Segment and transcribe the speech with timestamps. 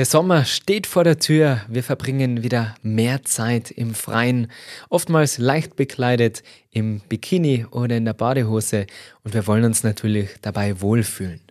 [0.00, 4.50] Der Sommer steht vor der Tür, wir verbringen wieder mehr Zeit im Freien,
[4.88, 8.86] oftmals leicht bekleidet, im Bikini oder in der Badehose
[9.24, 11.42] und wir wollen uns natürlich dabei wohlfühlen.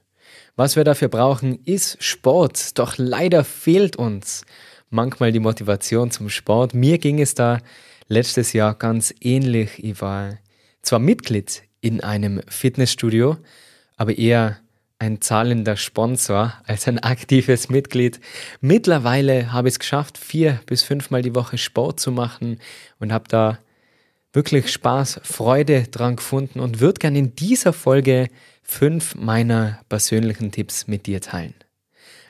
[0.55, 4.45] Was wir dafür brauchen, ist Sport, doch leider fehlt uns
[4.89, 6.73] manchmal die Motivation zum Sport.
[6.73, 7.59] Mir ging es da
[8.07, 9.83] letztes Jahr ganz ähnlich.
[9.83, 10.39] Ich war
[10.81, 13.37] zwar Mitglied in einem Fitnessstudio,
[13.95, 14.57] aber eher
[14.99, 18.19] ein zahlender Sponsor als ein aktives Mitglied.
[18.59, 22.59] Mittlerweile habe ich es geschafft, vier bis fünfmal die Woche Sport zu machen
[22.99, 23.59] und habe da
[24.33, 28.27] wirklich Spaß, Freude dran gefunden und würde gerne in dieser Folge
[28.61, 31.55] fünf meiner persönlichen Tipps mit dir teilen.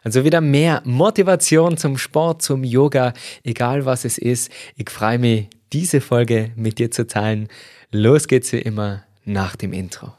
[0.04, 4.50] Also wieder mehr Motivation zum Sport, zum Yoga, egal was es ist.
[4.78, 7.50] Ich freue mich, diese Folge mit dir zu teilen.
[7.92, 10.19] Los geht's wie immer nach dem Intro.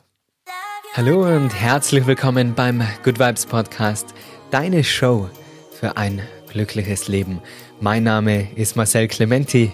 [0.92, 4.12] Hallo und herzlich willkommen beim Good Vibes Podcast,
[4.50, 5.30] deine Show
[5.70, 7.40] für ein glückliches Leben.
[7.80, 9.70] Mein Name ist Marcel Clementi.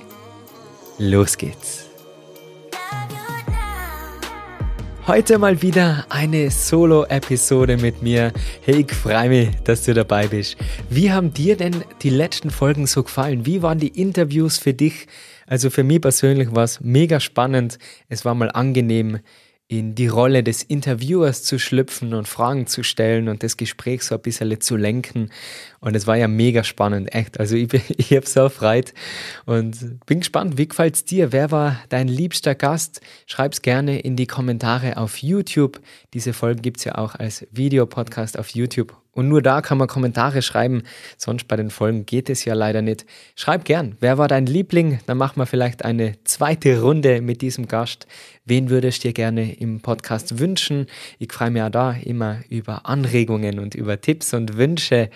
[0.99, 1.87] Los geht's.
[5.07, 8.33] Heute mal wieder eine Solo-Episode mit mir.
[8.61, 10.59] Hey, ich freue mich, dass du dabei bist.
[10.91, 13.47] Wie haben dir denn die letzten Folgen so gefallen?
[13.47, 15.07] Wie waren die Interviews für dich?
[15.47, 17.79] Also für mich persönlich war es mega spannend.
[18.11, 19.21] Es war mal angenehm,
[19.69, 24.15] in die Rolle des Interviewers zu schlüpfen und Fragen zu stellen und das Gespräch so
[24.15, 25.31] ein bisschen zu lenken.
[25.87, 27.39] Und es war ja mega spannend, echt.
[27.39, 28.93] Also ich, ich habe so erfreut
[29.45, 31.31] und bin gespannt, wie gefällt es dir?
[31.31, 33.01] Wer war dein liebster Gast?
[33.27, 35.81] Schreib es gerne in die Kommentare auf YouTube.
[36.13, 39.87] Diese Folge gibt es ja auch als Videopodcast auf YouTube und nur da kann man
[39.87, 40.83] Kommentare schreiben.
[41.19, 43.07] Sonst bei den Folgen geht es ja leider nicht.
[43.37, 44.99] Schreib gern, wer war dein Liebling?
[45.07, 48.09] Dann machen wir vielleicht eine zweite Runde mit diesem Gast.
[48.45, 50.89] Wen würdest du dir gerne im Podcast wünschen?
[51.21, 55.11] Ich freue mich ja da immer über Anregungen und über Tipps und Wünsche.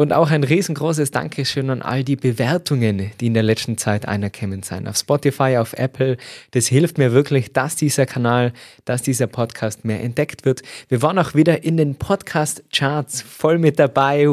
[0.00, 4.64] Und auch ein riesengroßes Dankeschön an all die Bewertungen, die in der letzten Zeit anerkennend
[4.64, 4.88] sind.
[4.88, 6.16] Auf Spotify, auf Apple.
[6.52, 8.54] Das hilft mir wirklich, dass dieser Kanal,
[8.86, 10.62] dass dieser Podcast mehr entdeckt wird.
[10.88, 14.26] Wir waren auch wieder in den Podcast-Charts voll mit dabei.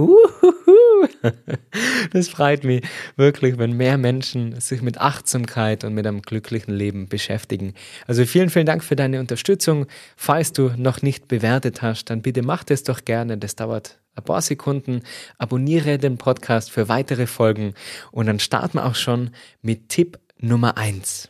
[2.11, 2.83] Das freut mich
[3.15, 7.73] wirklich, wenn mehr Menschen sich mit Achtsamkeit und mit einem glücklichen Leben beschäftigen.
[8.07, 9.87] Also vielen, vielen Dank für deine Unterstützung.
[10.15, 13.37] Falls du noch nicht bewertet hast, dann bitte mach das doch gerne.
[13.37, 15.01] Das dauert ein paar Sekunden,
[15.37, 17.73] abonniere den Podcast für weitere Folgen
[18.11, 19.31] und dann starten wir auch schon
[19.61, 21.29] mit Tipp Nummer eins.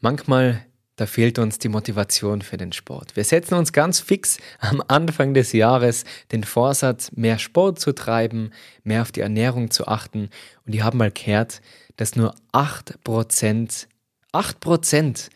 [0.00, 0.64] Manchmal
[0.98, 3.16] da fehlt uns die Motivation für den Sport.
[3.16, 8.50] Wir setzen uns ganz fix am Anfang des Jahres den Vorsatz, mehr Sport zu treiben,
[8.84, 10.28] mehr auf die Ernährung zu achten.
[10.66, 11.62] Und die haben mal gehört,
[11.96, 13.86] dass nur 8%,
[14.32, 15.28] 8%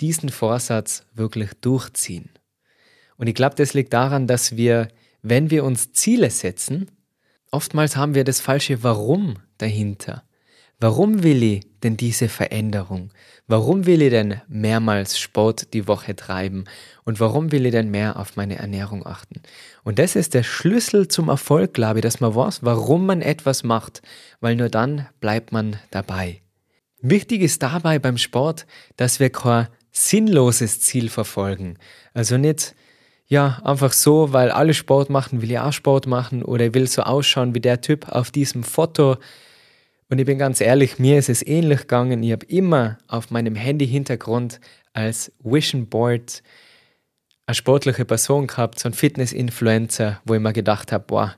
[0.00, 2.30] diesen Vorsatz wirklich durchziehen.
[3.16, 4.88] Und ich glaube, das liegt daran, dass wir
[5.28, 6.88] wenn wir uns Ziele setzen,
[7.50, 10.22] oftmals haben wir das falsche Warum dahinter.
[10.78, 13.10] Warum will ich denn diese Veränderung?
[13.46, 16.64] Warum will ich denn mehrmals Sport die Woche treiben?
[17.04, 19.40] Und warum will ich denn mehr auf meine Ernährung achten?
[19.84, 23.62] Und das ist der Schlüssel zum Erfolg, glaube ich, dass man weiß, warum man etwas
[23.62, 24.02] macht,
[24.40, 26.42] weil nur dann bleibt man dabei.
[27.00, 28.66] Wichtig ist dabei beim Sport,
[28.96, 31.78] dass wir kein sinnloses Ziel verfolgen.
[32.12, 32.74] Also nicht
[33.28, 36.86] ja, einfach so, weil alle Sport machen, will ich auch Sport machen oder ich will
[36.86, 39.16] so ausschauen wie der Typ auf diesem Foto.
[40.08, 42.22] Und ich bin ganz ehrlich, mir ist es ähnlich gegangen.
[42.22, 44.60] Ich habe immer auf meinem Handy-Hintergrund
[44.92, 46.42] als Vision Board
[47.46, 51.36] eine sportliche Person gehabt, so ein Fitness-Influencer, wo ich mir gedacht habe, boah,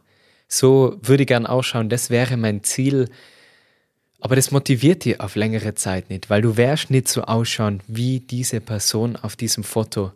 [0.49, 3.11] so würde ich gern ausschauen, das wäre mein Ziel.
[4.21, 8.21] Aber das motiviert dich auf längere Zeit nicht, weil du wärst nicht so ausschauen wie
[8.21, 10.13] diese Person auf diesem Foto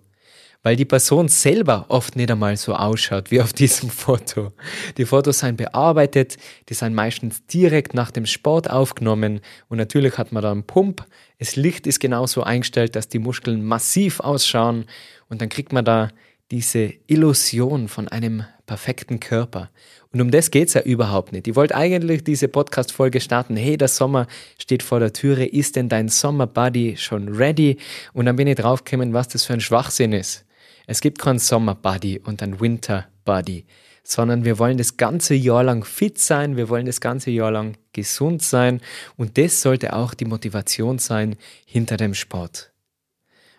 [0.62, 4.52] weil die Person selber oft nicht einmal so ausschaut wie auf diesem Foto.
[4.96, 6.36] Die Fotos sind bearbeitet,
[6.68, 11.04] die sind meistens direkt nach dem Sport aufgenommen und natürlich hat man da einen Pump.
[11.38, 14.86] Das Licht ist genauso eingestellt, dass die Muskeln massiv ausschauen
[15.28, 16.10] und dann kriegt man da
[16.50, 19.70] diese Illusion von einem perfekten Körper.
[20.12, 21.48] Und um das geht es ja überhaupt nicht.
[21.48, 23.56] Ich wollte eigentlich diese Podcast-Folge starten.
[23.56, 24.26] Hey, der Sommer
[24.58, 25.46] steht vor der Türe.
[25.46, 27.78] Ist denn dein Sommer-Buddy schon ready?
[28.12, 30.44] Und dann bin ich draufgekommen, was das für ein Schwachsinn ist.
[30.86, 33.64] Es gibt keinen Sommer-Buddy und einen Winter-Buddy,
[34.02, 37.76] sondern wir wollen das ganze Jahr lang fit sein, wir wollen das ganze Jahr lang
[37.92, 38.80] gesund sein
[39.16, 42.72] und das sollte auch die Motivation sein hinter dem Sport.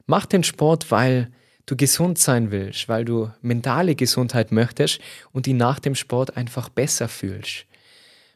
[0.06, 1.32] Mach den Sport, weil
[1.66, 5.00] du gesund sein willst, weil du mentale Gesundheit möchtest
[5.32, 7.66] und die nach dem Sport einfach besser fühlst.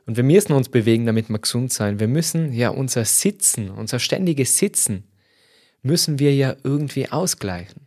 [0.05, 1.99] Und wir müssen uns bewegen, damit wir gesund sein.
[1.99, 5.03] Wir müssen ja unser Sitzen, unser ständiges Sitzen,
[5.81, 7.86] müssen wir ja irgendwie ausgleichen.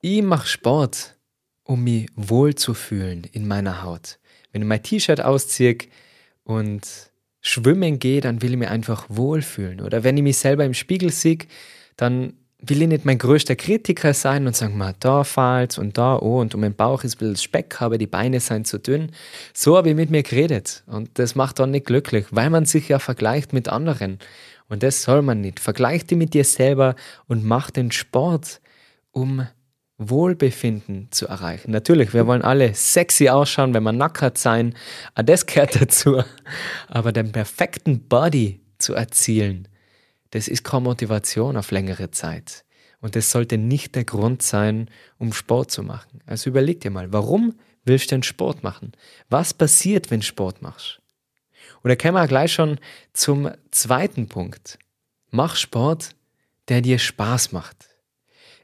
[0.00, 1.16] Ich mache Sport,
[1.64, 4.18] um mich wohlzufühlen in meiner Haut.
[4.52, 5.78] Wenn ich mein T-Shirt ausziehe
[6.44, 7.10] und
[7.40, 9.80] schwimmen gehe, dann will ich mich einfach wohlfühlen.
[9.80, 11.38] Oder wenn ich mich selber im Spiegel sehe,
[11.96, 16.16] dann will ich nicht mein größter Kritiker sein und sagen, mal, da fällt's und da,
[16.16, 19.12] oh, und um den Bauch ist ein bisschen Speck, aber die Beine sind zu dünn.
[19.52, 20.82] So habe ich mit mir geredet.
[20.86, 24.18] Und das macht dann nicht glücklich, weil man sich ja vergleicht mit anderen.
[24.68, 25.60] Und das soll man nicht.
[25.60, 26.96] Vergleich dich mit dir selber
[27.28, 28.60] und mach den Sport,
[29.12, 29.46] um
[29.98, 31.70] Wohlbefinden zu erreichen.
[31.70, 34.74] Natürlich, wir wollen alle sexy ausschauen, wenn wir nackert sein.
[35.14, 36.22] Auch das gehört dazu.
[36.88, 39.68] Aber den perfekten Body zu erzielen,
[40.30, 42.64] das ist keine Motivation auf längere Zeit.
[43.00, 46.20] Und das sollte nicht der Grund sein, um Sport zu machen.
[46.26, 47.54] Also überleg dir mal, warum
[47.84, 48.92] willst du denn Sport machen?
[49.30, 51.00] Was passiert, wenn du Sport machst?
[51.82, 52.80] Da kommen wir gleich schon
[53.12, 54.78] zum zweiten Punkt.
[55.30, 56.16] Mach Sport,
[56.68, 57.95] der dir Spaß macht.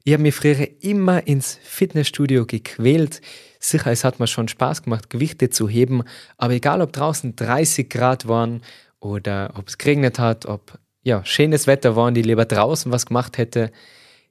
[0.04, 3.20] Ich habe mich früher immer ins Fitnessstudio gequält.
[3.60, 6.02] Sicher, es hat mir schon Spaß gemacht, Gewichte zu heben,
[6.36, 8.62] aber egal ob draußen 30 Grad waren
[8.98, 13.06] oder ob es geregnet hat, ob ja, schönes Wetter war und ich lieber draußen was
[13.06, 13.70] gemacht hätte,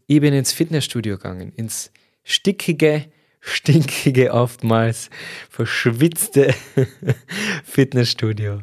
[0.07, 1.91] ich bin ins Fitnessstudio gegangen, ins
[2.23, 3.05] stickige,
[3.39, 5.09] stinkige, oftmals
[5.49, 6.53] verschwitzte
[7.63, 8.61] Fitnessstudio.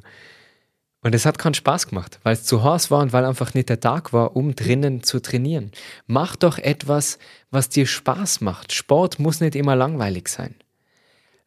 [1.01, 3.69] Und es hat keinen Spaß gemacht, weil es zu heiß war und weil einfach nicht
[3.69, 5.71] der Tag war, um drinnen zu trainieren.
[6.07, 7.19] Mach doch etwas,
[7.51, 8.73] was dir Spaß macht.
[8.73, 10.57] Sport muss nicht immer langweilig sein.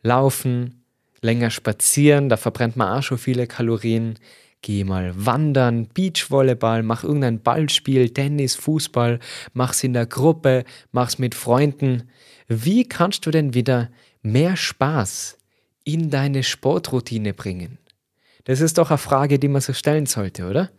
[0.04, 0.84] Laufen,
[1.22, 4.18] länger spazieren, da verbrennt man auch schon viele Kalorien.
[4.62, 9.20] Geh mal wandern, Beachvolleyball, mach irgendein Ballspiel, Tennis, Fußball,
[9.54, 12.10] mach's in der Gruppe, mach's mit Freunden.
[12.48, 13.90] Wie kannst du denn wieder
[14.22, 15.38] mehr Spaß
[15.84, 17.80] in deine Sportroutine bringen?
[18.44, 20.72] Das ist doch eine Frage, die man sich stellen sollte, oder?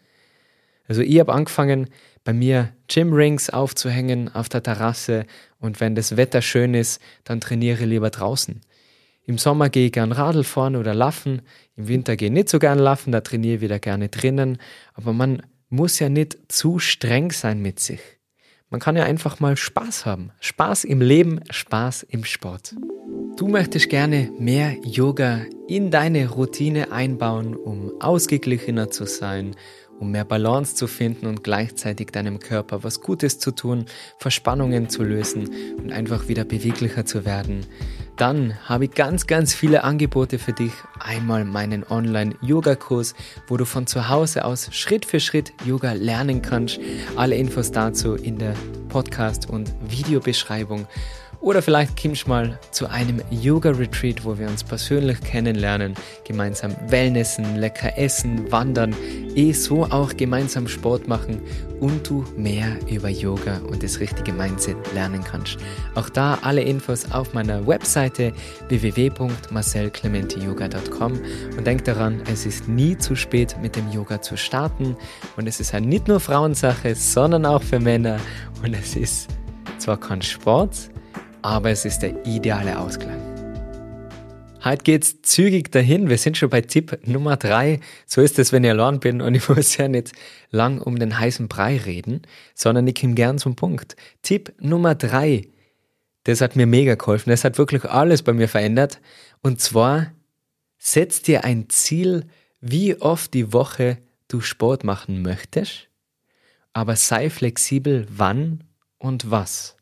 [0.88, 1.88] Also ich habe angefangen,
[2.24, 5.26] bei mir Gymrings aufzuhängen auf der Terrasse
[5.58, 8.60] und wenn das Wetter schön ist, dann trainiere ich lieber draußen.
[9.24, 11.42] Im Sommer gehe ich gern Radl fahren oder laufen,
[11.76, 14.58] im Winter gehe ich nicht so gern laufen, da trainiere ich wieder gerne drinnen,
[14.94, 18.00] aber man muss ja nicht zu streng sein mit sich.
[18.72, 20.30] Man kann ja einfach mal Spaß haben.
[20.40, 22.74] Spaß im Leben, Spaß im Sport.
[23.36, 29.56] Du möchtest gerne mehr Yoga in deine Routine einbauen, um ausgeglichener zu sein,
[30.00, 33.84] um mehr Balance zu finden und gleichzeitig deinem Körper was Gutes zu tun,
[34.19, 37.66] Verspannungen zu lösen und einfach wieder beweglicher zu werden,
[38.16, 40.72] dann habe ich ganz, ganz viele Angebote für dich.
[40.98, 43.14] Einmal meinen Online-Yoga-Kurs,
[43.48, 46.78] wo du von zu Hause aus Schritt für Schritt Yoga lernen kannst.
[47.16, 48.54] Alle Infos dazu in der
[48.88, 50.86] Podcast- und Videobeschreibung.
[51.42, 55.94] Oder vielleicht kommst du mal zu einem Yoga-Retreat, wo wir uns persönlich kennenlernen,
[56.24, 58.94] gemeinsam Wellnessen, lecker essen, wandern,
[59.34, 61.40] eh so auch gemeinsam Sport machen
[61.80, 65.56] und du mehr über Yoga und das richtige Mindset lernen kannst.
[65.96, 68.32] Auch da alle Infos auf meiner Webseite
[68.68, 71.20] www.marcelclementiyoga.com
[71.56, 74.96] und denk daran, es ist nie zu spät mit dem Yoga zu starten.
[75.36, 78.20] Und es ist halt nicht nur Frauensache, sondern auch für Männer.
[78.62, 79.28] Und es ist
[79.78, 80.91] zwar kein Sport,
[81.42, 83.20] aber es ist der ideale Ausgleich.
[84.64, 86.08] Heute geht's zügig dahin.
[86.08, 87.80] Wir sind schon bei Tipp Nummer drei.
[88.06, 90.12] So ist es, wenn ich allein bin und ich muss ja nicht
[90.50, 92.22] lang um den heißen Brei reden,
[92.54, 93.96] sondern ich komme gern zum Punkt.
[94.22, 95.48] Tipp Nummer drei.
[96.24, 97.30] Das hat mir mega geholfen.
[97.30, 99.00] Das hat wirklich alles bei mir verändert.
[99.42, 100.12] Und zwar,
[100.78, 102.26] setz dir ein Ziel,
[102.60, 105.88] wie oft die Woche du Sport machen möchtest,
[106.72, 108.62] aber sei flexibel, wann
[108.98, 109.76] und was.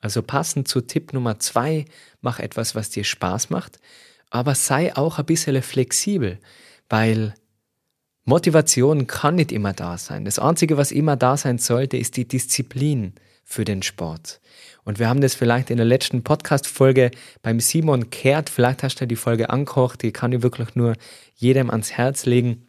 [0.00, 1.84] Also passend zu Tipp Nummer zwei,
[2.20, 3.78] mach etwas, was dir Spaß macht,
[4.30, 6.38] aber sei auch ein bisschen flexibel,
[6.88, 7.34] weil
[8.24, 10.24] Motivation kann nicht immer da sein.
[10.24, 13.14] Das Einzige, was immer da sein sollte, ist die Disziplin
[13.44, 14.40] für den Sport.
[14.84, 17.10] Und wir haben das vielleicht in der letzten Podcast-Folge
[17.42, 20.94] beim Simon Kehrt, vielleicht hast du die Folge angekocht, die kann ich wirklich nur
[21.34, 22.68] jedem ans Herz legen.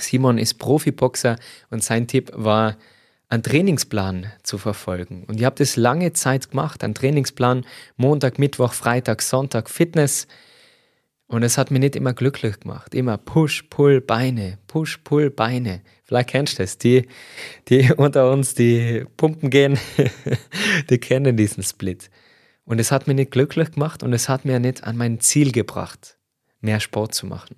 [0.00, 1.36] Simon ist Profiboxer
[1.70, 2.76] und sein Tipp war,
[3.28, 5.24] einen Trainingsplan zu verfolgen.
[5.24, 7.64] Und ich habe das lange Zeit gemacht, einen Trainingsplan,
[7.96, 10.28] Montag, Mittwoch, Freitag, Sonntag, Fitness.
[11.26, 12.94] Und es hat mich nicht immer glücklich gemacht.
[12.94, 15.82] Immer Push, Pull, Beine, Push, Pull, Beine.
[16.04, 16.78] Vielleicht kennst du das.
[16.78, 17.08] Die,
[17.68, 19.76] die unter uns, die pumpen gehen,
[20.90, 22.10] die kennen diesen Split.
[22.64, 25.52] Und es hat mich nicht glücklich gemacht und es hat mir nicht an mein Ziel
[25.52, 26.16] gebracht,
[26.60, 27.56] mehr Sport zu machen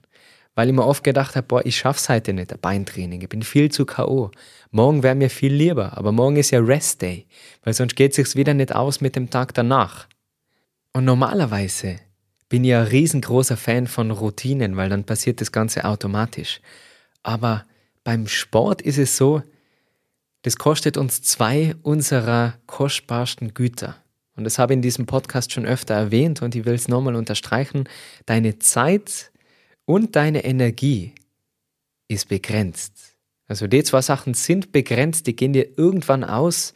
[0.59, 3.45] weil ich mir oft gedacht habe, boah, ich schaff's heute nicht, ein Beintraining, ich bin
[3.45, 4.33] viel zu K.O.
[4.73, 7.29] Morgen wäre mir viel lieber, aber morgen ist ja Rest Day,
[7.62, 10.09] weil sonst geht sich's wieder nicht aus mit dem Tag danach.
[10.93, 12.00] Und normalerweise
[12.49, 16.61] bin ich ein riesengroßer Fan von Routinen, weil dann passiert das Ganze automatisch.
[17.23, 17.65] Aber
[18.03, 19.45] beim Sport ist es so,
[20.43, 23.95] das kostet uns zwei unserer kostbarsten Güter.
[24.35, 27.15] Und das habe ich in diesem Podcast schon öfter erwähnt und ich will es nochmal
[27.15, 27.88] unterstreichen.
[28.27, 29.31] Deine Zeit
[29.88, 31.14] und deine Energie
[32.09, 33.16] ist begrenzt.
[33.47, 36.75] Also die zwei Sachen sind begrenzt, die gehen dir irgendwann aus.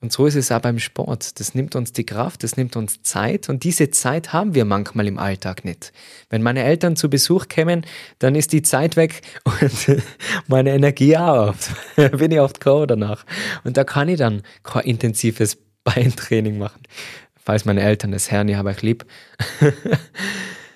[0.00, 1.40] Und so ist es auch beim Sport.
[1.40, 5.08] Das nimmt uns die Kraft, das nimmt uns Zeit und diese Zeit haben wir manchmal
[5.08, 5.92] im Alltag nicht.
[6.28, 7.84] Wenn meine Eltern zu Besuch kämen,
[8.20, 10.00] dann ist die Zeit weg und
[10.46, 11.72] meine Energie auch oft.
[12.16, 13.26] Bin ich oft grau danach.
[13.64, 16.84] Und da kann ich dann kein intensives Beintraining machen.
[17.34, 19.04] Falls meine Eltern das hören, ich habe euch lieb.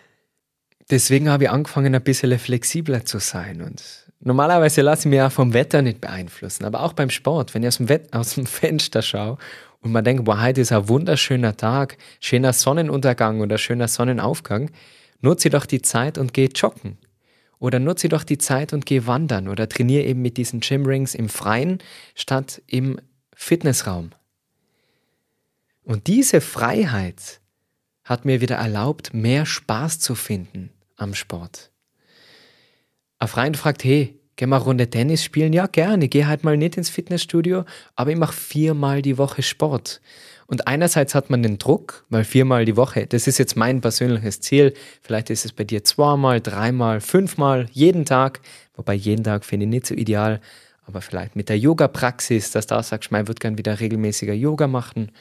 [0.91, 5.31] Deswegen habe ich angefangen, ein bisschen flexibler zu sein und Normalerweise lasse ich mich auch
[5.31, 8.47] vom Wetter nicht beeinflussen, aber auch beim Sport, wenn ich aus dem, Wett aus dem
[8.47, 9.37] Fenster schaue
[9.81, 14.71] und man denkt, boah, heute ist ein wunderschöner Tag, schöner Sonnenuntergang oder schöner Sonnenaufgang,
[15.21, 16.97] nutze doch die Zeit und geh joggen.
[17.59, 21.29] Oder nutze doch die Zeit und geh wandern oder trainiere eben mit diesen Gymrings im
[21.29, 21.79] Freien
[22.15, 22.99] statt im
[23.35, 24.11] Fitnessraum.
[25.83, 27.41] Und diese Freiheit
[28.05, 31.71] hat mir wieder erlaubt, mehr Spaß zu finden am Sport.
[33.19, 35.53] Ein Freund fragt, hey, geh mal Runde Tennis spielen?
[35.53, 36.05] Ja, gerne.
[36.05, 37.65] Ich gehe halt mal nicht ins Fitnessstudio,
[37.97, 40.01] aber ich mache viermal die Woche Sport.
[40.47, 44.41] Und einerseits hat man den Druck, weil viermal die Woche, das ist jetzt mein persönliches
[44.41, 44.75] Ziel.
[45.01, 48.41] Vielleicht ist es bei dir zweimal, dreimal, fünfmal, jeden Tag.
[48.75, 50.41] Wobei jeden Tag finde ich nicht so ideal.
[50.87, 54.67] Aber vielleicht mit der Yoga-Praxis, dass du da sagst, ich würde gerne wieder regelmäßiger Yoga
[54.67, 55.13] machen.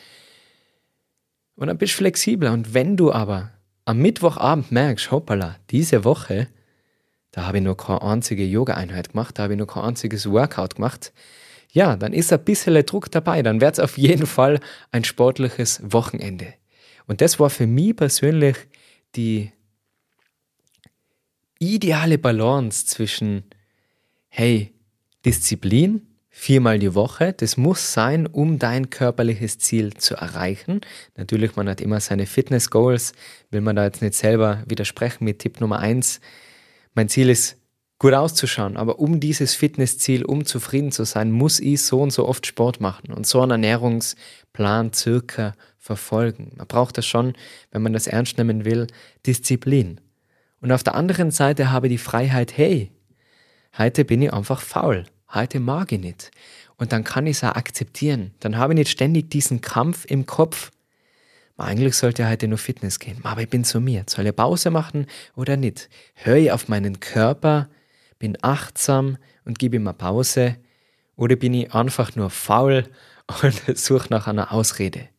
[1.55, 2.51] Und dann bist du flexibler.
[2.51, 3.51] Und wenn du aber
[3.85, 6.47] am Mittwochabend merkst, hoppala, diese Woche
[7.33, 10.75] da habe ich noch keine einzige Yoga-Einheit gemacht, da habe ich noch kein einziges Workout
[10.75, 11.11] gemacht.
[11.71, 13.41] Ja, dann ist ein bisschen Druck dabei.
[13.41, 14.59] Dann wird es auf jeden Fall
[14.91, 16.53] ein sportliches Wochenende.
[17.07, 18.55] Und das war für mich persönlich
[19.15, 19.51] die
[21.57, 23.45] ideale Balance zwischen,
[24.29, 24.71] hey,
[25.25, 30.81] Disziplin, viermal die Woche, das muss sein, um dein körperliches Ziel zu erreichen.
[31.15, 33.13] Natürlich, man hat immer seine Fitness-Goals,
[33.51, 36.19] will man da jetzt nicht selber widersprechen mit Tipp Nummer eins
[36.95, 37.57] mein Ziel ist,
[37.99, 42.27] gut auszuschauen, aber um dieses Fitnessziel, um zufrieden zu sein, muss ich so und so
[42.27, 46.51] oft Sport machen und so einen Ernährungsplan circa verfolgen.
[46.55, 47.33] Man braucht das schon,
[47.71, 48.87] wenn man das ernst nehmen will,
[49.25, 50.01] Disziplin.
[50.61, 52.91] Und auf der anderen Seite habe ich die Freiheit, hey,
[53.77, 56.31] heute bin ich einfach faul, heute mag ich nicht.
[56.77, 58.33] Und dann kann ich es auch akzeptieren.
[58.39, 60.71] Dann habe ich nicht ständig diesen Kampf im Kopf,
[61.57, 64.03] eigentlich sollte heute nur Fitness gehen, aber ich bin zu mir.
[64.07, 65.89] Soll ich Pause machen oder nicht?
[66.15, 67.69] Höre ich auf meinen Körper,
[68.17, 70.57] bin achtsam und gebe ihm eine Pause
[71.15, 72.85] oder bin ich einfach nur faul
[73.43, 75.09] und suche nach einer Ausrede?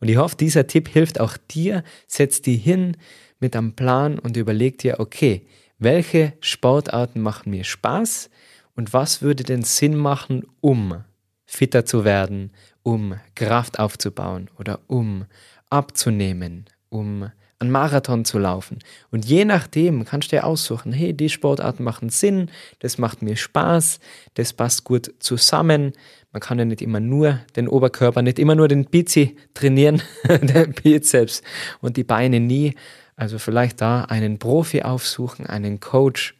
[0.00, 1.82] Und ich hoffe, dieser Tipp hilft auch dir.
[2.06, 2.98] Setz dich hin
[3.40, 5.46] mit einem Plan und überleg dir, okay,
[5.78, 8.28] welche Sportarten machen mir Spaß
[8.76, 11.04] und was würde denn Sinn machen, um
[11.46, 12.50] fitter zu werden,
[12.82, 15.26] um Kraft aufzubauen oder um
[15.70, 18.78] abzunehmen, um einen Marathon zu laufen.
[19.10, 22.50] Und je nachdem kannst du dir aussuchen, hey, die Sportarten machen Sinn,
[22.80, 24.00] das macht mir Spaß,
[24.34, 25.92] das passt gut zusammen.
[26.32, 30.72] Man kann ja nicht immer nur den Oberkörper, nicht immer nur den Bizi trainieren, den
[30.72, 31.42] Bizeps
[31.80, 32.74] und die Beine nie.
[33.16, 36.34] Also vielleicht da einen Profi aufsuchen, einen Coach,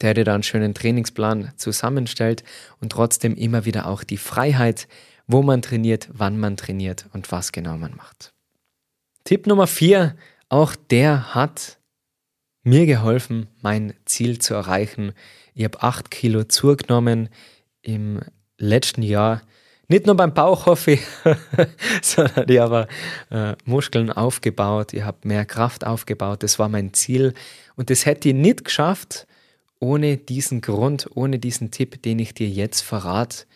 [0.00, 2.44] der dir da einen schönen Trainingsplan zusammenstellt
[2.80, 4.88] und trotzdem immer wieder auch die Freiheit
[5.32, 8.32] wo man trainiert, wann man trainiert und was genau man macht.
[9.24, 10.16] Tipp Nummer vier,
[10.48, 11.78] auch der hat
[12.62, 15.12] mir geholfen, mein Ziel zu erreichen.
[15.54, 17.28] Ich habe acht Kilo zugenommen
[17.82, 18.20] im
[18.58, 19.42] letzten Jahr.
[19.88, 21.02] Nicht nur beim Bauch hoffe ich,
[22.02, 22.88] sondern ich habe
[23.30, 26.42] äh, Muskeln aufgebaut, ich habe mehr Kraft aufgebaut.
[26.42, 27.34] Das war mein Ziel.
[27.76, 29.26] Und das hätte ich nicht geschafft
[29.80, 33.46] ohne diesen Grund, ohne diesen Tipp, den ich dir jetzt verrate.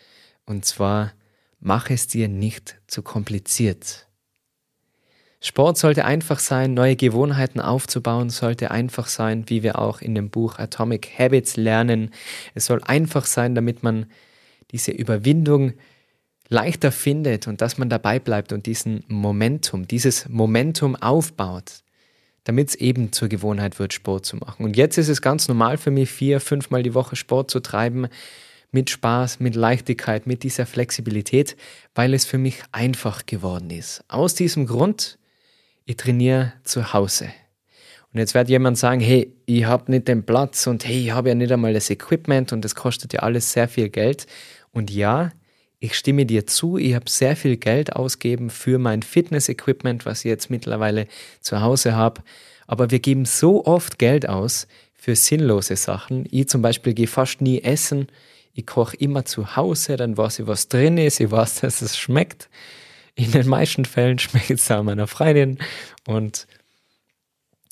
[0.45, 1.13] Und zwar
[1.67, 4.07] Mach es dir nicht zu kompliziert.
[5.41, 10.29] Sport sollte einfach sein, neue Gewohnheiten aufzubauen sollte einfach sein, wie wir auch in dem
[10.29, 12.11] Buch Atomic Habits lernen.
[12.53, 14.05] Es soll einfach sein, damit man
[14.69, 15.73] diese Überwindung
[16.49, 21.83] leichter findet und dass man dabei bleibt und diesen Momentum, dieses Momentum aufbaut,
[22.45, 24.63] damit es eben zur Gewohnheit wird, Sport zu machen.
[24.63, 28.07] Und jetzt ist es ganz normal für mich, vier, fünfmal die Woche Sport zu treiben
[28.71, 31.57] mit Spaß, mit Leichtigkeit, mit dieser Flexibilität,
[31.95, 34.03] weil es für mich einfach geworden ist.
[34.07, 35.17] Aus diesem Grund,
[35.85, 37.29] ich trainiere zu Hause.
[38.13, 41.29] Und jetzt wird jemand sagen, hey, ich habe nicht den Platz und hey, ich habe
[41.29, 44.27] ja nicht einmal das Equipment und das kostet ja alles sehr viel Geld.
[44.71, 45.31] Und ja,
[45.85, 50.29] ich stimme dir zu, ich habe sehr viel Geld ausgegeben für mein Fitness-Equipment, was ich
[50.29, 51.07] jetzt mittlerweile
[51.41, 52.21] zu Hause habe.
[52.67, 56.27] Aber wir geben so oft Geld aus für sinnlose Sachen.
[56.31, 58.07] Ich zum Beispiel gehe fast nie essen
[58.55, 61.97] ich koche immer zu Hause, dann weiß ich, was drin ist, ich weiß, dass es
[61.97, 62.49] schmeckt.
[63.13, 65.59] In den meisten Fällen schmeckt es auch meiner Freundin
[66.07, 66.47] und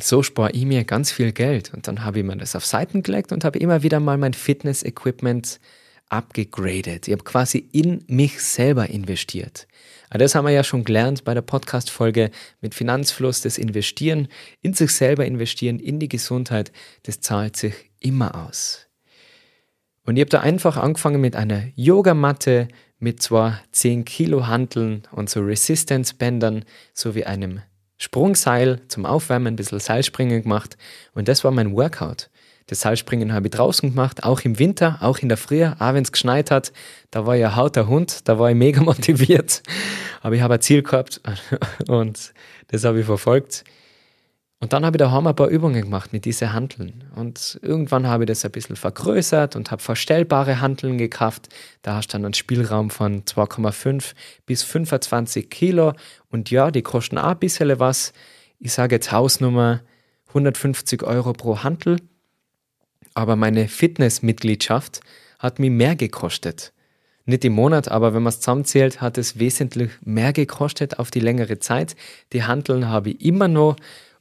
[0.01, 1.74] so spare ich mir ganz viel Geld.
[1.74, 4.34] Und dann habe ich mir das auf Seiten gelegt und habe immer wieder mal mein
[4.34, 5.62] Fitness-Equipment
[6.13, 7.08] abgegradet.
[7.08, 9.67] Ich habe quasi in mich selber investiert.
[10.10, 12.29] Aber das haben wir ja schon gelernt bei der Podcast-Folge
[12.62, 14.27] mit Finanzfluss, das Investieren,
[14.62, 18.88] in sich selber investieren, in die Gesundheit, das zahlt sich immer aus.
[20.05, 22.67] Und ich habe da einfach angefangen mit einer Yogamatte,
[23.00, 27.62] mit zwar 10 Kilo Hanteln und so Resistance-Bändern sowie einem
[27.98, 30.77] Sprungseil zum Aufwärmen, ein bisschen Seilspringen gemacht
[31.13, 32.29] und das war mein Workout.
[32.67, 36.03] Das Seilspringen habe ich draußen gemacht, auch im Winter, auch in der Früh, auch wenn
[36.03, 36.72] es geschneit hat.
[37.12, 39.63] Da war ein hauter Hund, da war ich mega motiviert.
[40.22, 41.22] Aber ich habe ein Ziel gehabt
[41.88, 42.34] und
[42.67, 43.63] das habe ich verfolgt.
[44.63, 47.03] Und dann habe ich daheim ein paar Übungen gemacht mit diesen Hanteln.
[47.17, 51.50] Und irgendwann habe ich das ein bisschen vergrößert und habe verstellbare Hanteln gekauft.
[51.82, 54.13] Da hast du dann einen Spielraum von 2,5
[54.46, 55.91] bis 25 Kilo.
[56.29, 58.13] Und ja, die kosten auch ein bisschen was.
[58.58, 59.82] Ich sage jetzt Hausnummer
[60.29, 61.98] 150 Euro pro Hantel.
[63.13, 65.01] Aber meine Fitnessmitgliedschaft
[65.39, 66.74] hat mir mehr gekostet.
[67.25, 71.22] Nicht im Monat, aber wenn man es zusammenzählt, hat es wesentlich mehr gekostet auf die
[71.22, 71.96] längere Zeit.
[72.34, 73.77] Die Hanteln habe ich immer noch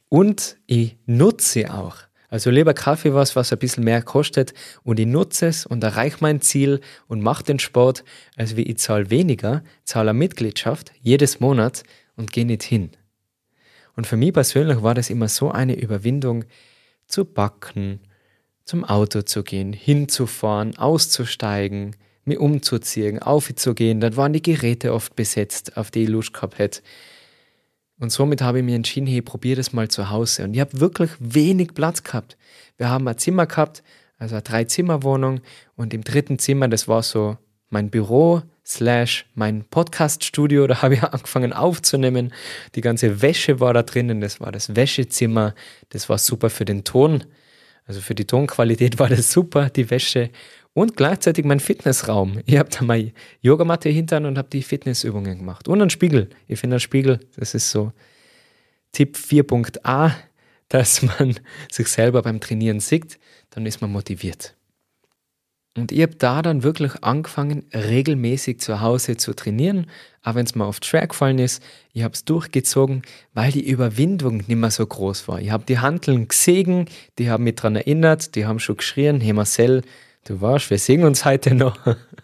[0.07, 1.97] und ich nutze auch.
[2.29, 6.17] Also lieber Kaffee was, was ein bisschen mehr kostet und ich nutze es und erreiche
[6.21, 8.03] mein Ziel und mache den Sport,
[8.35, 11.83] als wie ich zahle weniger, zahle eine Mitgliedschaft jedes Monat
[12.15, 12.91] und gehe nicht hin.
[13.95, 16.45] Und für mich persönlich war das immer so eine Überwindung,
[17.05, 17.99] zu backen,
[18.65, 23.99] zum Auto zu gehen, hinzufahren, auszusteigen, mir umzuziehen, aufzugehen.
[23.99, 26.81] Dann waren die Geräte oft besetzt, auf die ich Lust gehabt hätte.
[27.99, 30.43] Und somit habe ich mir entschieden, hey, probier das mal zu Hause.
[30.43, 32.37] Und ich habe wirklich wenig Platz gehabt.
[32.77, 33.83] Wir haben ein Zimmer gehabt,
[34.17, 35.41] also eine Drei-Zimmer-Wohnung.
[35.75, 37.37] Und im dritten Zimmer, das war so
[37.69, 40.67] mein Büro slash mein Podcast-Studio.
[40.67, 42.33] Da habe ich angefangen aufzunehmen.
[42.75, 44.21] Die ganze Wäsche war da drinnen.
[44.21, 45.53] Das war das Wäschezimmer.
[45.89, 47.25] Das war super für den Ton.
[47.85, 50.29] Also für die Tonqualität war das super, die Wäsche
[50.73, 52.41] und gleichzeitig mein Fitnessraum.
[52.45, 55.67] Ich habe da meine Yogamatte hinter und habe die Fitnessübungen gemacht.
[55.67, 56.29] Und einen Spiegel.
[56.47, 57.93] Ich finde, ein Spiegel, das ist so
[58.91, 60.15] Tipp 4.a,
[60.69, 61.39] dass man
[61.71, 63.19] sich selber beim Trainieren sieht,
[63.51, 64.55] dann ist man motiviert.
[65.75, 69.87] Und ich habe da dann wirklich angefangen, regelmäßig zu Hause zu trainieren,
[70.21, 71.63] auch wenn es mir auf Track gefallen ist.
[71.93, 73.01] Ich habe es durchgezogen,
[73.33, 75.41] weil die Überwindung nicht mehr so groß war.
[75.41, 76.85] Ich habe die Handeln gesehen,
[77.17, 79.81] die haben mich daran erinnert, die haben schon geschrien, hey Marcel,
[80.25, 81.77] Du warst, wir sehen uns heute noch.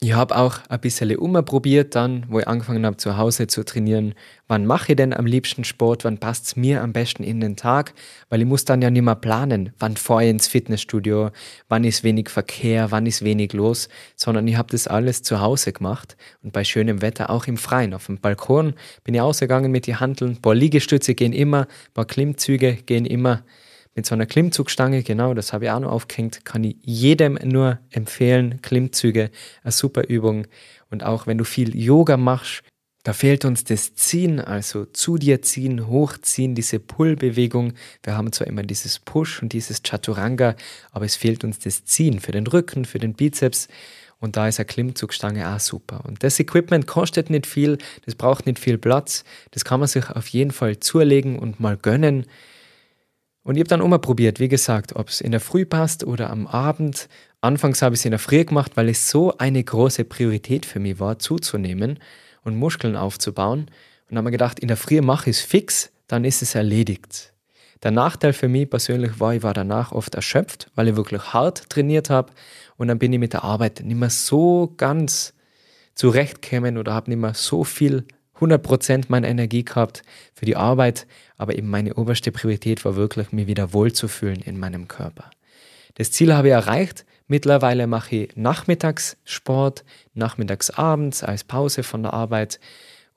[0.00, 4.14] Ich habe auch ein bisschen umprobiert dann, wo ich angefangen habe zu Hause zu trainieren.
[4.48, 6.04] Wann mache ich denn am liebsten Sport?
[6.04, 7.94] Wann passt es mir am besten in den Tag?
[8.28, 11.30] Weil ich muss dann ja nicht mehr planen, wann fahre ich ins Fitnessstudio,
[11.68, 15.72] wann ist wenig Verkehr, wann ist wenig los, sondern ich habe das alles zu Hause
[15.72, 17.94] gemacht und bei schönem Wetter auch im Freien.
[17.94, 20.32] Auf dem Balkon bin ich ausgegangen mit den Handeln.
[20.32, 23.44] Ein paar Liegestütze gehen immer, ein paar Klimmzüge gehen immer
[23.94, 27.78] mit so einer Klimmzugstange, genau, das habe ich auch noch aufgehängt, kann ich jedem nur
[27.90, 28.60] empfehlen.
[28.62, 29.30] Klimmzüge,
[29.62, 30.46] eine super Übung.
[30.90, 32.62] Und auch wenn du viel Yoga machst,
[33.04, 37.74] da fehlt uns das Ziehen, also zu dir ziehen, hochziehen, diese Pull-Bewegung.
[38.02, 40.56] Wir haben zwar immer dieses Push und dieses Chaturanga,
[40.90, 43.68] aber es fehlt uns das Ziehen für den Rücken, für den Bizeps.
[44.20, 46.02] Und da ist eine Klimmzugstange auch super.
[46.06, 47.76] Und das Equipment kostet nicht viel,
[48.06, 49.24] das braucht nicht viel Platz.
[49.50, 52.24] Das kann man sich auf jeden Fall zulegen und mal gönnen.
[53.44, 56.30] Und ich habe dann immer probiert, wie gesagt, ob es in der Früh passt oder
[56.30, 57.08] am Abend.
[57.42, 60.80] Anfangs habe ich es in der Früh gemacht, weil es so eine große Priorität für
[60.80, 61.98] mich war, zuzunehmen
[62.42, 63.60] und Muskeln aufzubauen.
[63.60, 63.68] Und
[64.08, 67.34] dann habe ich gedacht, in der Früh mache ich es fix, dann ist es erledigt.
[67.82, 71.68] Der Nachteil für mich persönlich war, ich war danach oft erschöpft, weil ich wirklich hart
[71.68, 72.32] trainiert habe
[72.78, 75.34] und dann bin ich mit der Arbeit nicht mehr so ganz
[75.94, 78.06] zurechtgekommen oder habe nicht mehr so viel
[78.40, 80.02] 100% meiner Energie gehabt
[80.34, 84.88] für die Arbeit, aber eben meine oberste Priorität war wirklich, mir wieder wohlzufühlen in meinem
[84.88, 85.30] Körper.
[85.94, 87.04] Das Ziel habe ich erreicht.
[87.26, 92.60] Mittlerweile mache ich nachmittags Sport, nachmittags abends als Pause von der Arbeit,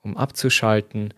[0.00, 1.12] um abzuschalten.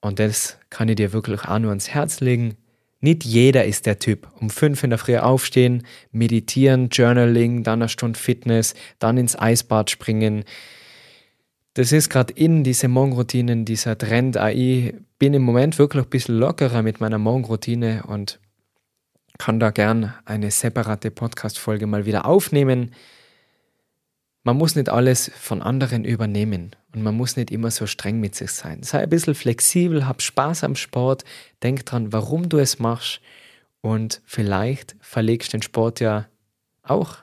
[0.00, 2.56] Und das kann ich dir wirklich auch nur ans Herz legen.
[3.00, 4.28] Nicht jeder ist der Typ.
[4.40, 9.90] Um fünf in der Früh aufstehen, meditieren, Journaling, dann eine Stunde Fitness, dann ins Eisbad
[9.90, 10.44] springen
[11.74, 14.36] das ist gerade in diese Morgenroutinen, dieser Trend.
[14.54, 18.40] Ich bin im Moment wirklich ein bisschen lockerer mit meiner Morgenroutine und
[19.38, 22.94] kann da gern eine separate Podcast-Folge mal wieder aufnehmen.
[24.44, 28.34] Man muss nicht alles von anderen übernehmen und man muss nicht immer so streng mit
[28.34, 28.82] sich sein.
[28.82, 31.24] Sei ein bisschen flexibel, hab Spaß am Sport,
[31.62, 33.20] denk dran, warum du es machst
[33.80, 36.26] und vielleicht verlegst den Sport ja
[36.82, 37.16] auch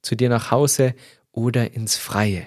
[0.00, 0.94] zu dir nach Hause
[1.32, 2.46] oder ins Freie.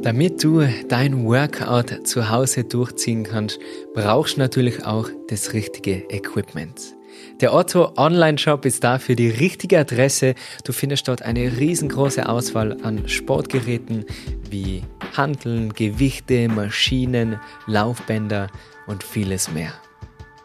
[0.00, 3.60] Damit du dein Workout zu Hause durchziehen kannst,
[3.94, 6.96] brauchst du natürlich auch das richtige Equipment.
[7.40, 10.34] Der Otto Online Shop ist dafür die richtige Adresse.
[10.64, 14.04] Du findest dort eine riesengroße Auswahl an Sportgeräten
[14.50, 14.82] wie
[15.16, 18.48] Handeln, Gewichte, Maschinen, Laufbänder
[18.86, 19.72] und vieles mehr.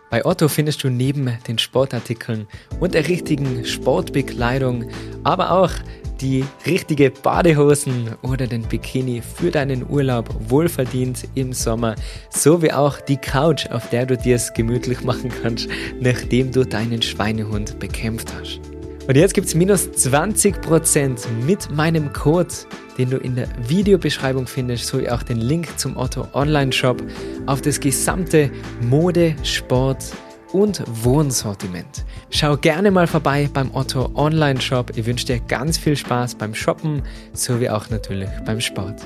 [0.10, 2.48] Bei Otto findest du neben den Sportartikeln
[2.80, 4.90] und der richtigen Sportbekleidung,
[5.24, 5.72] aber auch
[6.22, 11.96] die richtige Badehosen oder den Bikini für deinen Urlaub wohlverdient im Sommer,
[12.30, 17.02] sowie auch die Couch, auf der du dir es gemütlich machen kannst, nachdem du deinen
[17.02, 18.60] Schweinehund bekämpft hast.
[19.08, 22.54] Und jetzt gibt es minus 20% mit meinem Code,
[22.98, 27.02] den du in der Videobeschreibung findest, sowie auch den Link zum Otto Online Shop
[27.46, 28.52] auf das gesamte
[28.82, 30.04] Mode, Sport,
[30.52, 32.06] und Wohnsortiment.
[32.30, 34.92] Schau gerne mal vorbei beim Otto Online Shop.
[34.96, 39.06] Ich wünsche dir ganz viel Spaß beim Shoppen sowie auch natürlich beim Sport.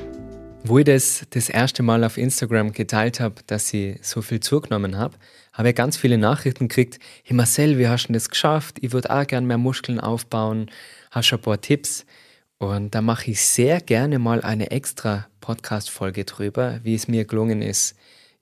[0.63, 4.97] Wo ich das das erste Mal auf Instagram geteilt habe, dass ich so viel zugenommen
[4.97, 5.17] habe,
[5.53, 6.99] habe ich ganz viele Nachrichten gekriegt.
[7.23, 8.77] Hey Marcel, wie hast du das geschafft?
[8.81, 10.69] Ich würde auch gerne mehr Muskeln aufbauen.
[11.09, 12.05] Hast du ein paar Tipps?
[12.59, 17.63] Und da mache ich sehr gerne mal eine extra Podcast-Folge drüber, wie es mir gelungen
[17.63, 17.95] ist,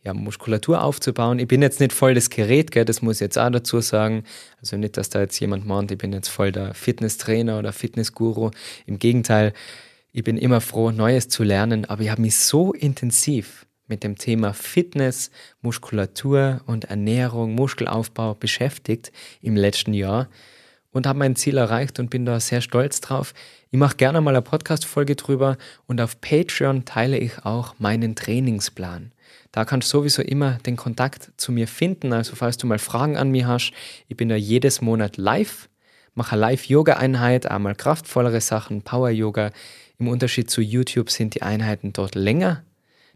[0.03, 1.39] ja, Muskulatur aufzubauen.
[1.39, 4.23] Ich bin jetzt nicht voll das Gerät, gell, das muss ich jetzt auch dazu sagen.
[4.59, 8.51] Also nicht, dass da jetzt jemand meint, ich bin jetzt voll der Fitnesstrainer oder Fitnessguru.
[8.85, 9.53] Im Gegenteil,
[10.11, 14.17] ich bin immer froh, Neues zu lernen, aber ich habe mich so intensiv mit dem
[14.17, 15.31] Thema Fitness,
[15.61, 20.29] Muskulatur und Ernährung, Muskelaufbau beschäftigt im letzten Jahr
[20.91, 23.33] und habe mein Ziel erreicht und bin da sehr stolz drauf.
[23.71, 29.11] Ich mache gerne mal eine Podcast-Folge drüber und auf Patreon teile ich auch meinen Trainingsplan.
[29.51, 32.13] Da kannst du sowieso immer den Kontakt zu mir finden.
[32.13, 33.71] Also falls du mal Fragen an mich hast,
[34.07, 35.69] ich bin da jedes Monat live,
[36.13, 39.51] mache eine Live-Yoga-Einheit, einmal kraftvollere Sachen, Power-Yoga.
[39.97, 42.63] Im Unterschied zu YouTube sind die Einheiten dort länger.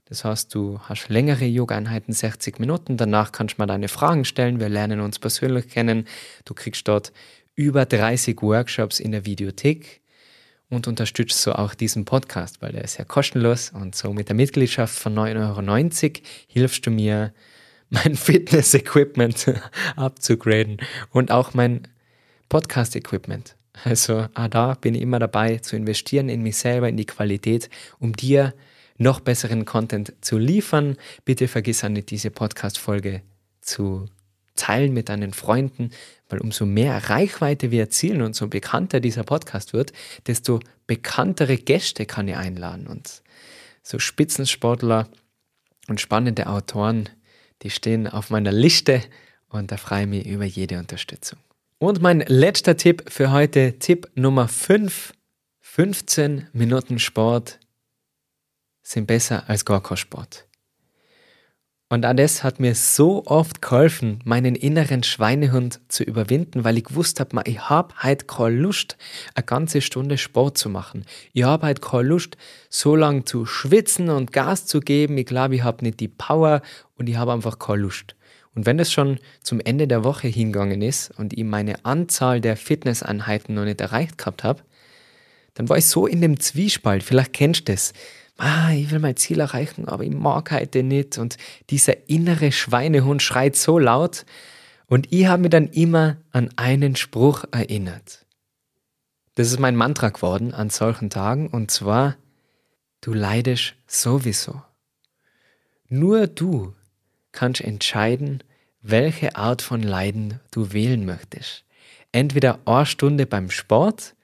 [0.05, 2.97] Das heißt, du hast längere Yoga-Einheiten, 60 Minuten.
[2.97, 4.59] Danach kannst du mal deine Fragen stellen.
[4.59, 6.05] Wir lernen uns persönlich kennen.
[6.45, 7.13] Du kriegst dort
[7.55, 10.01] über 30 Workshops in der Videothek
[10.69, 14.35] und unterstützt so auch diesen Podcast, weil der ist ja kostenlos und so mit der
[14.35, 17.33] Mitgliedschaft von 9,90 Euro hilfst du mir,
[17.89, 19.53] mein Fitness-Equipment
[19.95, 20.77] abzugraden
[21.11, 21.87] und auch mein
[22.49, 23.55] Podcast-Equipment.
[23.83, 27.69] Also ah, da bin ich immer dabei zu investieren in mich selber, in die Qualität,
[27.99, 28.53] um dir
[28.97, 30.97] noch besseren Content zu liefern.
[31.25, 33.21] Bitte vergiss nicht, diese Podcast-Folge
[33.61, 34.05] zu
[34.55, 35.91] teilen mit deinen Freunden,
[36.29, 39.93] weil umso mehr Reichweite wir erzielen und so bekannter dieser Podcast wird,
[40.27, 42.87] desto bekanntere Gäste kann ich einladen.
[42.87, 43.21] Und
[43.81, 45.07] so Spitzensportler
[45.87, 47.09] und spannende Autoren,
[47.61, 49.01] die stehen auf meiner Liste
[49.49, 51.39] und da freue ich mich über jede Unterstützung.
[51.77, 55.13] Und mein letzter Tipp für heute, Tipp Nummer 5,
[55.59, 57.59] 15 Minuten Sport
[58.81, 60.45] sind besser als gar kein Sport.
[61.89, 66.85] Und auch das hat mir so oft geholfen, meinen inneren Schweinehund zu überwinden, weil ich
[66.85, 68.97] gewusst habe, ich habe heute keine Lust,
[69.35, 71.05] eine ganze Stunde Sport zu machen.
[71.33, 72.35] Ich habe heute keine Lust,
[72.69, 75.17] so lange zu schwitzen und Gas zu geben.
[75.17, 76.61] Ich glaube, ich habe nicht die Power
[76.95, 78.15] und ich habe einfach keine Lust.
[78.55, 82.55] Und wenn das schon zum Ende der Woche hingegangen ist und ich meine Anzahl der
[82.55, 84.61] Fitnesseinheiten noch nicht erreicht gehabt habe,
[85.55, 87.03] dann war ich so in dem Zwiespalt.
[87.03, 87.93] Vielleicht kennst du das
[88.37, 91.17] ah, ich will mein Ziel erreichen, aber ich mag heute nicht.
[91.17, 91.37] Und
[91.69, 94.25] dieser innere Schweinehund schreit so laut.
[94.87, 98.25] Und ich habe mich dann immer an einen Spruch erinnert.
[99.35, 101.47] Das ist mein Mantra geworden an solchen Tagen.
[101.47, 102.17] Und zwar,
[103.01, 104.61] du leidest sowieso.
[105.87, 106.73] Nur du
[107.31, 108.43] kannst entscheiden,
[108.81, 111.63] welche Art von Leiden du wählen möchtest.
[112.11, 114.15] Entweder eine Stunde beim Sport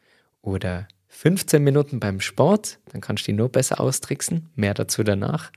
[0.41, 0.87] oder
[1.19, 5.51] 15 Minuten beim Sport, dann kannst du die nur besser austricksen, mehr dazu danach.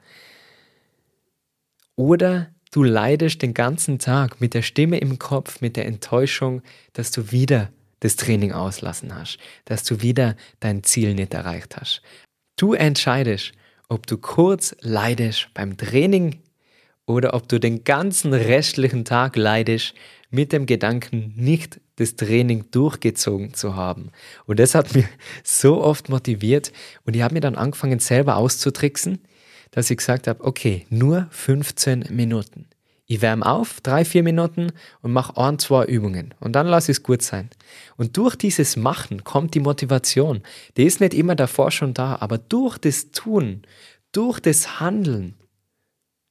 [1.94, 6.62] Oder du leidest den ganzen Tag mit der Stimme im Kopf, mit der Enttäuschung,
[6.94, 7.70] dass du wieder
[8.00, 12.02] das Training auslassen hast, dass du wieder dein Ziel nicht erreicht hast.
[12.56, 13.52] Du entscheidest,
[13.88, 16.40] ob du kurz leidest beim Training
[17.06, 19.94] oder ob du den ganzen restlichen Tag leidest
[20.28, 24.10] mit dem Gedanken, nicht das Training durchgezogen zu haben.
[24.46, 25.06] Und das hat mich
[25.44, 26.72] so oft motiviert
[27.04, 29.18] und ich habe mir dann angefangen selber auszutricksen,
[29.70, 32.66] dass ich gesagt habe, okay, nur 15 Minuten.
[33.06, 36.34] Ich wärme auf, drei, vier Minuten und mache ein, zwei Übungen.
[36.40, 37.50] Und dann lasse ich es gut sein.
[37.96, 40.42] Und durch dieses Machen kommt die Motivation.
[40.76, 43.62] Die ist nicht immer davor schon da, aber durch das Tun,
[44.12, 45.34] durch das Handeln,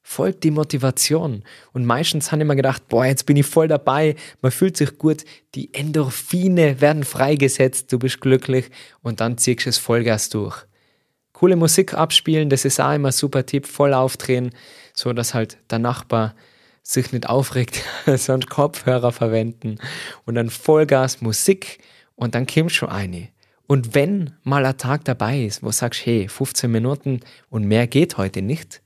[0.02, 1.44] folgt die Motivation.
[1.72, 5.24] Und meistens haben immer gedacht, boah, jetzt bin ich voll dabei, man fühlt sich gut,
[5.54, 8.70] die Endorphine werden freigesetzt, du bist glücklich.
[9.02, 10.64] Und dann ziehst du es Vollgas durch.
[11.32, 14.50] coole Musik abspielen, das ist auch immer ein super Tipp, voll aufdrehen,
[14.94, 16.34] so dass halt der Nachbar
[16.82, 19.78] sich nicht aufregt, sondern Kopfhörer verwenden.
[20.24, 21.78] Und dann Vollgas Musik.
[22.14, 23.28] Und dann kommt schon eine.
[23.66, 28.18] Und wenn mal ein Tag dabei ist, wo sagst, hey, 15 Minuten und mehr geht
[28.18, 28.82] heute nicht,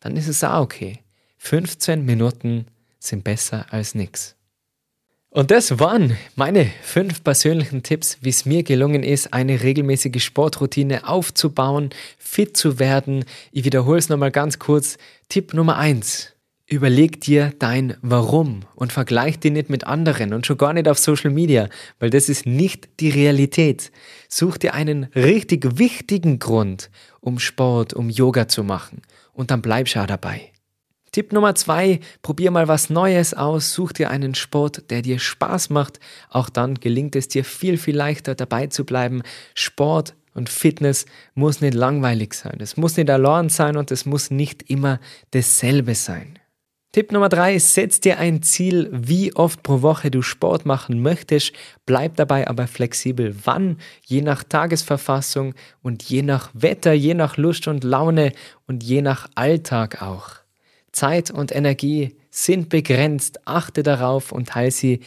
[0.00, 1.00] dann ist es auch okay.
[1.38, 2.66] 15 Minuten
[2.98, 4.34] sind besser als nichts.
[5.30, 11.06] Und das waren meine fünf persönlichen Tipps, wie es mir gelungen ist, eine regelmäßige Sportroutine
[11.06, 13.24] aufzubauen, fit zu werden.
[13.52, 14.96] Ich wiederhole es nochmal ganz kurz.
[15.28, 16.32] Tipp Nummer eins:
[16.66, 20.98] Überleg dir dein Warum und vergleich dich nicht mit anderen und schon gar nicht auf
[20.98, 23.92] Social Media, weil das ist nicht die Realität.
[24.30, 29.02] Such dir einen richtig wichtigen Grund, um Sport, um Yoga zu machen
[29.38, 30.52] und dann bleib schau dabei.
[31.12, 35.70] Tipp Nummer zwei, probier mal was Neues aus, such dir einen Sport, der dir Spaß
[35.70, 36.00] macht.
[36.28, 39.22] Auch dann gelingt es dir viel, viel leichter dabei zu bleiben.
[39.54, 42.58] Sport und Fitness muss nicht langweilig sein.
[42.58, 44.98] Es muss nicht allein sein und es muss nicht immer
[45.30, 46.40] dasselbe sein.
[46.92, 51.52] Tipp Nummer drei, setz dir ein Ziel, wie oft pro Woche du Sport machen möchtest.
[51.84, 53.36] Bleib dabei aber flexibel.
[53.44, 53.76] Wann?
[54.06, 58.32] Je nach Tagesverfassung und je nach Wetter, je nach Lust und Laune
[58.66, 60.30] und je nach Alltag auch.
[60.90, 63.46] Zeit und Energie sind begrenzt.
[63.46, 65.00] Achte darauf und teile sie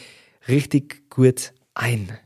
[0.46, 2.16] richtig gut ein.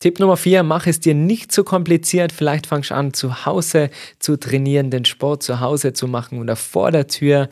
[0.00, 2.30] Tipp Nummer vier, mach es dir nicht zu kompliziert.
[2.30, 6.56] Vielleicht fangst du an, zu Hause zu trainieren, den Sport zu Hause zu machen oder
[6.56, 7.48] vor der Tür.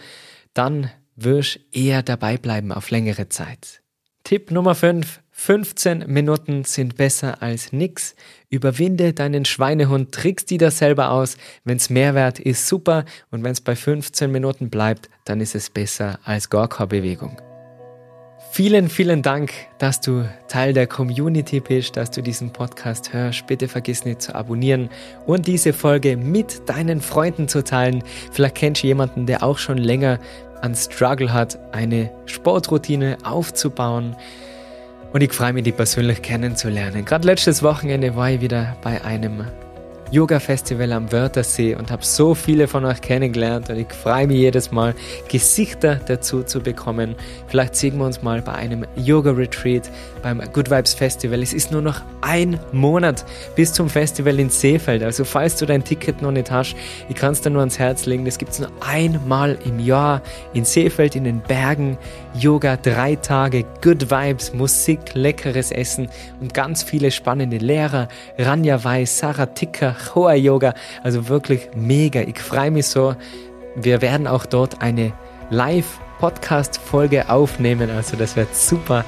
[0.53, 0.91] Dann
[1.25, 3.83] wirst eher dabei bleiben auf längere Zeit.
[4.25, 5.21] Tipp Nummer 5.
[5.33, 8.15] 15 Minuten sind besser als nix.
[8.51, 11.39] Überwinde deinen Schweinehund, trickst die da selber aus.
[11.65, 13.07] Wenn's Mehrwert ist, super.
[13.31, 17.41] Und wenn's bei 15 Minuten bleibt, dann ist es besser als gar keine Bewegung.
[18.53, 23.47] Vielen, vielen Dank, dass du Teil der Community bist, dass du diesen Podcast hörst.
[23.47, 24.91] Bitte vergiss nicht zu abonnieren
[25.25, 28.03] und diese Folge mit deinen Freunden zu teilen.
[28.33, 30.19] Vielleicht kennst du jemanden, der auch schon länger
[30.63, 34.17] an Struggle hat, eine Sportroutine aufzubauen.
[35.13, 37.05] Und ich freue mich, die persönlich kennenzulernen.
[37.05, 39.45] Gerade letztes Wochenende war ich wieder bei einem
[40.11, 44.73] Yoga-Festival am Wörthersee und habe so viele von euch kennengelernt und ich freue mich jedes
[44.73, 44.95] Mal,
[45.29, 47.15] Gesichter dazu zu bekommen.
[47.47, 49.89] Vielleicht sehen wir uns mal bei einem Yoga-Retreat
[50.23, 51.43] beim Good Vibes Festival.
[51.43, 55.03] Es ist nur noch ein Monat bis zum Festival in Seefeld.
[55.03, 56.75] Also falls du dein Ticket noch nicht hast,
[57.09, 58.25] ich kann es dir nur ans Herz legen.
[58.25, 60.23] Das gibt es nur einmal im Jahr
[60.55, 61.97] in Seefeld in den Bergen.
[62.35, 66.09] Yoga, drei Tage, Good Vibes, Musik, leckeres Essen
[66.41, 68.09] und ganz viele spannende Lehrer.
[68.39, 70.75] Ranja Weiß, Sarah Ticker, Hoa Yoga.
[71.03, 72.21] Also wirklich mega.
[72.21, 73.15] Ich freue mich so.
[73.75, 75.13] Wir werden auch dort eine
[75.51, 77.91] Live-Podcast-Folge aufnehmen.
[77.91, 79.05] Also das wird super.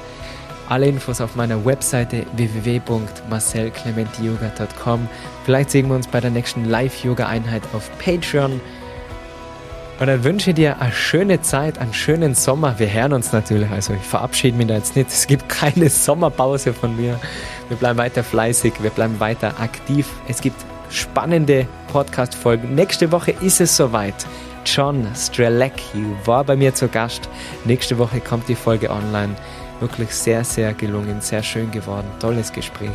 [0.69, 5.07] Alle Infos auf meiner Webseite www.marcelclementiyoga.com.
[5.45, 8.59] Vielleicht sehen wir uns bei der nächsten Live-Yoga-Einheit auf Patreon.
[10.03, 12.77] Und dann wünsche ich dir eine schöne Zeit, einen schönen Sommer.
[12.77, 15.07] Wir hören uns natürlich, also ich verabschiede mich da jetzt nicht.
[15.13, 17.17] Es gibt keine Sommerpause von mir.
[17.69, 20.09] Wir bleiben weiter fleißig, wir bleiben weiter aktiv.
[20.27, 20.57] Es gibt
[20.89, 22.75] spannende Podcast-Folgen.
[22.75, 24.27] Nächste Woche ist es soweit.
[24.65, 27.29] John Strelecki war bei mir zu Gast.
[27.63, 29.33] Nächste Woche kommt die Folge online.
[29.79, 32.07] Wirklich sehr, sehr gelungen, sehr schön geworden.
[32.19, 32.91] Tolles Gespräch.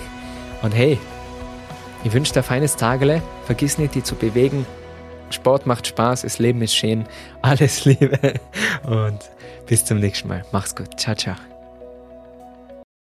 [0.60, 0.98] Und hey,
[2.04, 3.22] ich wünsche dir ein feines Tagele.
[3.46, 4.66] Vergiss nicht, die zu bewegen.
[5.30, 7.04] Sport macht Spaß, das Leben ist schön.
[7.42, 8.18] Alles Liebe
[8.84, 9.18] und
[9.66, 10.44] bis zum nächsten Mal.
[10.52, 10.98] Mach's gut.
[10.98, 11.36] Ciao, ciao.